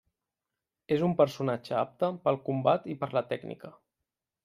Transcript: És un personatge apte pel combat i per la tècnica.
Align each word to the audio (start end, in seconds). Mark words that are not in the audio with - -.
És 0.95 1.03
un 1.09 1.13
personatge 1.19 1.77
apte 1.83 2.11
pel 2.25 2.43
combat 2.51 2.91
i 2.95 2.99
per 3.05 3.15
la 3.19 3.27
tècnica. 3.35 3.75